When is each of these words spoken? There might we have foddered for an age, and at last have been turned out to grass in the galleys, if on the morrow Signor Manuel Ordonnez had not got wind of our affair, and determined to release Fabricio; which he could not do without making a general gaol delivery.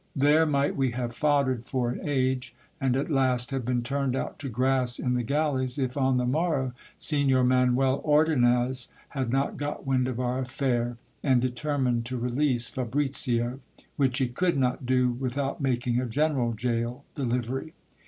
There 0.15 0.47
might 0.47 0.75
we 0.75 0.93
have 0.93 1.13
foddered 1.13 1.65
for 1.67 1.91
an 1.91 1.99
age, 2.01 2.55
and 2.79 2.95
at 2.95 3.11
last 3.11 3.51
have 3.51 3.63
been 3.63 3.83
turned 3.83 4.15
out 4.15 4.39
to 4.39 4.49
grass 4.49 4.97
in 4.97 5.13
the 5.13 5.21
galleys, 5.21 5.77
if 5.77 5.95
on 5.95 6.17
the 6.17 6.25
morrow 6.25 6.73
Signor 6.97 7.43
Manuel 7.43 8.01
Ordonnez 8.03 8.87
had 9.09 9.29
not 9.31 9.57
got 9.57 9.85
wind 9.85 10.07
of 10.07 10.19
our 10.19 10.39
affair, 10.39 10.97
and 11.21 11.39
determined 11.39 12.03
to 12.07 12.17
release 12.17 12.67
Fabricio; 12.67 13.59
which 13.95 14.17
he 14.17 14.27
could 14.27 14.57
not 14.57 14.87
do 14.87 15.11
without 15.11 15.61
making 15.61 15.99
a 16.01 16.07
general 16.07 16.51
gaol 16.53 17.05
delivery. 17.13 17.73